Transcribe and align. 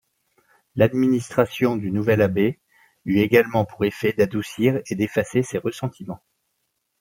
L’administration 0.73 1.75
du 1.75 1.91
nouvel 1.91 2.23
abbé 2.23 2.59
eut 3.05 3.19
également 3.19 3.65
pour 3.65 3.85
effet 3.85 4.13
d’adoucir 4.13 4.81
et 4.89 4.95
d’effacer 4.95 5.43
ces 5.43 5.59
ressentiments. 5.59 6.23